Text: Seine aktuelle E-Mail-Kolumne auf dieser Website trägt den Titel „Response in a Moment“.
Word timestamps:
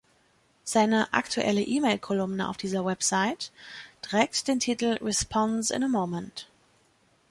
Seine 0.63 1.13
aktuelle 1.13 1.61
E-Mail-Kolumne 1.61 2.49
auf 2.49 2.57
dieser 2.57 2.83
Website 2.85 3.51
trägt 4.01 4.47
den 4.47 4.59
Titel 4.59 4.97
„Response 4.99 5.71
in 5.71 5.83
a 5.83 5.87
Moment“. 5.87 6.49